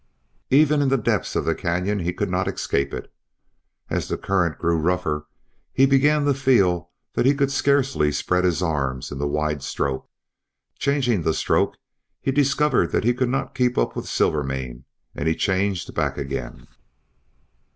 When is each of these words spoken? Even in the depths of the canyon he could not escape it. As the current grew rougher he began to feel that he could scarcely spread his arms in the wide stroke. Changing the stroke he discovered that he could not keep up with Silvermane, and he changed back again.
Even 0.49 0.81
in 0.81 0.89
the 0.89 0.97
depths 0.97 1.35
of 1.35 1.45
the 1.45 1.53
canyon 1.53 1.99
he 1.99 2.11
could 2.11 2.27
not 2.31 2.47
escape 2.47 2.91
it. 2.91 3.13
As 3.87 4.07
the 4.07 4.17
current 4.17 4.57
grew 4.57 4.75
rougher 4.79 5.27
he 5.71 5.85
began 5.85 6.25
to 6.25 6.33
feel 6.33 6.89
that 7.13 7.27
he 7.27 7.35
could 7.35 7.51
scarcely 7.51 8.11
spread 8.11 8.43
his 8.43 8.63
arms 8.63 9.11
in 9.11 9.19
the 9.19 9.27
wide 9.27 9.61
stroke. 9.61 10.09
Changing 10.79 11.21
the 11.21 11.35
stroke 11.35 11.77
he 12.19 12.31
discovered 12.31 12.89
that 12.89 13.03
he 13.03 13.13
could 13.13 13.29
not 13.29 13.53
keep 13.53 13.77
up 13.77 13.95
with 13.95 14.07
Silvermane, 14.07 14.85
and 15.13 15.27
he 15.27 15.35
changed 15.35 15.93
back 15.93 16.17
again. 16.17 16.65